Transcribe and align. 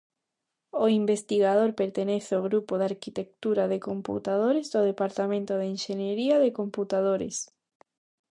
O 0.83 0.85
investigador 1.01 1.69
pertence 1.79 2.29
ao 2.33 2.45
Grupo 2.47 2.73
de 2.77 2.85
Arquitectura 2.91 3.63
de 3.71 3.77
Computadores 3.89 4.65
do 4.73 4.81
Departamento 4.89 5.53
de 5.61 5.67
Enxeñería 5.75 6.35
de 6.43 6.49
Computadores. 6.59 7.35